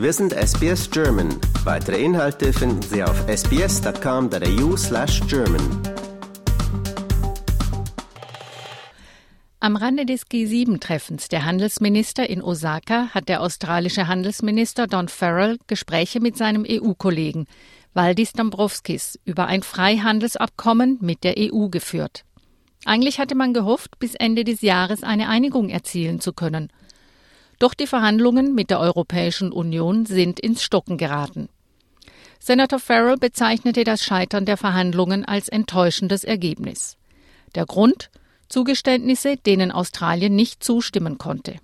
[0.00, 1.28] Wir sind SBS German.
[1.64, 5.60] Weitere Inhalte finden Sie auf sbs.com.au slash German.
[9.60, 16.20] Am Rande des G7-Treffens der Handelsminister in Osaka hat der australische Handelsminister Don Farrell Gespräche
[16.20, 17.44] mit seinem EU-Kollegen
[17.92, 22.24] Valdis Dombrovskis über ein Freihandelsabkommen mit der EU geführt.
[22.86, 26.72] Eigentlich hatte man gehofft, bis Ende des Jahres eine Einigung erzielen zu können.
[27.60, 31.50] Doch die Verhandlungen mit der Europäischen Union sind ins Stocken geraten.
[32.38, 36.96] Senator Farrell bezeichnete das Scheitern der Verhandlungen als enttäuschendes Ergebnis.
[37.54, 38.10] Der Grund
[38.48, 41.56] Zugeständnisse, denen Australien nicht zustimmen konnte.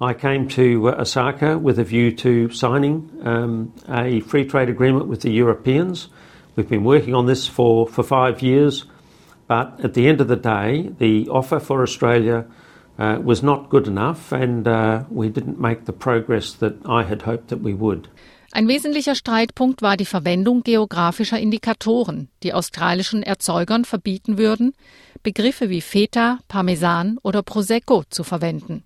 [0.00, 5.08] I came to uh, Osaka with a view to signing um, a free trade agreement
[5.08, 6.10] with the Europeans.
[6.56, 8.84] We've been working on this for, for five years,
[9.46, 12.44] but at the end of the day, the offer for Australia
[12.98, 17.22] uh, was not good enough, and uh, we didn't make the progress that I had
[17.22, 18.08] hoped that we would.
[18.52, 24.74] Ein wesentlicher Streitpunkt war die Verwendung geografischer Indikatoren, die australischen Erzeugern verbieten würden,
[25.24, 28.84] Begriffe wie Feta, Parmesan oder Prosecco zu verwenden.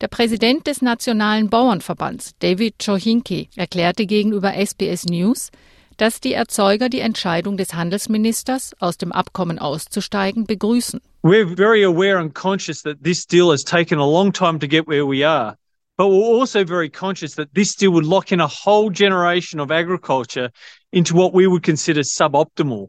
[0.00, 5.50] Der Präsident des Nationalen Bauernverbands, David Chohinki, erklärte gegenüber SBS News,
[5.96, 11.00] dass die Erzeuger die Entscheidung des Handelsministers, aus dem Abkommen auszusteigen, begrüßen.
[11.22, 14.86] We're very aware and conscious that this deal has taken a long time to get
[14.86, 15.56] where we are.
[15.96, 19.70] But we're also very conscious that this deal would lock in a whole generation of
[19.70, 20.50] agriculture
[20.92, 22.88] into what we would consider suboptimal.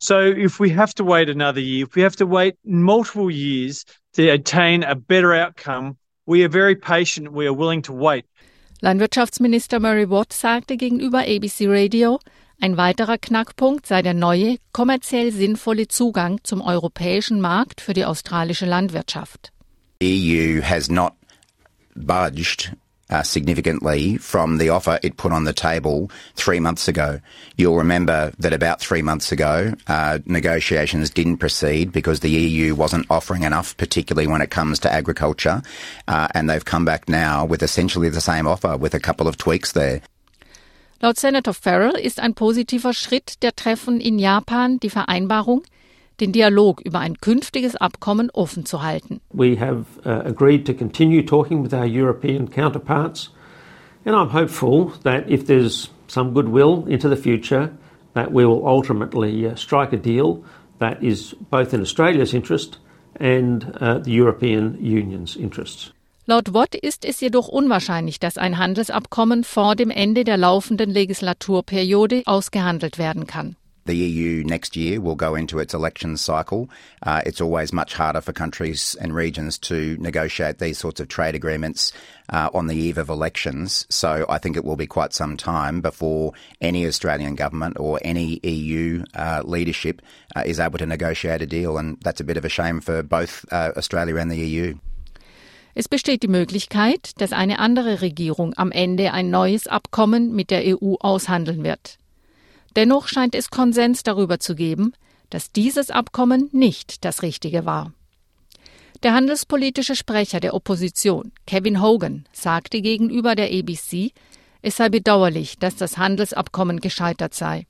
[0.00, 3.84] So if we have to wait another year, if we have to wait multiple years
[4.14, 7.32] to attain a better outcome, we are very patient.
[7.32, 8.24] We are willing to wait.
[8.80, 12.20] Landwirtschaftsminister Murray Watt sagte gegenüber ABC Radio,
[12.60, 18.66] ein weiterer Knackpunkt sei der neue, kommerziell sinnvolle Zugang zum europäischen Markt für die australische
[18.66, 19.52] Landwirtschaft.
[20.00, 21.12] EU has not
[21.96, 22.72] budged
[23.10, 27.20] uh, significantly from the offer it put on the table three months ago.
[27.56, 33.06] You'll remember that about three months ago, uh, negotiations didn't proceed because the EU wasn't
[33.10, 35.62] offering enough, particularly when it comes to agriculture.
[36.06, 39.36] Uh, and they've come back now with essentially the same offer with a couple of
[39.36, 40.02] tweaks there.
[41.00, 45.62] Laut Senator Farrell ist ein positiver Schritt der Treffen in Japan die Vereinbarung,
[46.20, 49.20] den Dialog über ein künftiges Abkommen offen zu halten.
[49.32, 53.30] We have uh, agreed to continue talking with our European counterparts,
[54.04, 57.70] and I'm hopeful that if there's some goodwill into the future,
[58.14, 60.42] that we will ultimately uh, strike a deal
[60.78, 62.78] that is both in Australia's interest
[63.20, 65.92] and uh, the European Union's interests.
[66.26, 72.22] Laut Watt ist es jedoch unwahrscheinlich, dass ein Handelsabkommen vor dem Ende der laufenden Legislaturperiode
[72.26, 73.56] ausgehandelt werden kann.
[73.88, 76.68] The EU next year will go into its election cycle.
[77.02, 81.34] Uh, it's always much harder for countries and regions to negotiate these sorts of trade
[81.34, 81.94] agreements
[82.28, 83.86] uh, on the eve of elections.
[83.88, 88.40] So I think it will be quite some time before any Australian government or any
[88.42, 90.02] EU uh, leadership
[90.36, 91.78] uh, is able to negotiate a deal.
[91.78, 94.74] And that's a bit of a shame for both uh, Australia and the EU.
[95.74, 100.62] Es besteht die Möglichkeit, dass eine andere Regierung am Ende ein neues Abkommen mit der
[100.66, 101.98] EU aushandeln wird.
[102.78, 104.92] Dennoch scheint es Konsens darüber zu geben,
[105.30, 107.92] dass dieses Abkommen nicht das Richtige war.
[109.02, 114.12] Der handelspolitische Sprecher der Opposition, Kevin Hogan, sagte gegenüber der ABC,
[114.62, 117.66] es sei bedauerlich, dass das Handelsabkommen gescheitert sei.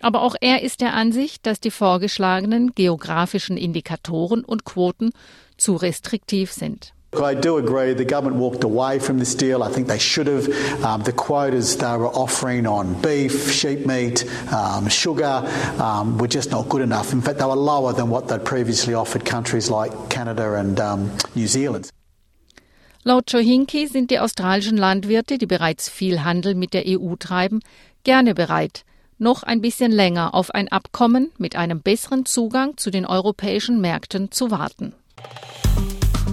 [0.00, 5.12] Aber auch er ist der Ansicht, dass die vorgeschlagenen geografischen Indikatoren und Quoten
[5.56, 6.92] zu restriktiv sind.
[7.14, 9.62] I do agree the government walked away from this deal.
[9.62, 10.48] I think they should have.
[10.82, 15.46] Um, the quotas they were offering on beef, sheep meat, um, sugar
[15.78, 17.12] um, were just not good enough.
[17.12, 20.80] In fact, they were lower than what they'd previously offered countries like Canada and
[21.34, 21.90] New Zealand.
[23.04, 27.60] Laut Chohinki sind die australischen Landwirte, die bereits viel Handel mit der EU treiben,
[28.04, 28.84] gerne bereit,
[29.18, 34.30] noch ein bisschen länger auf ein Abkommen mit einem besseren Zugang zu den europäischen Märkten
[34.30, 34.94] zu warten.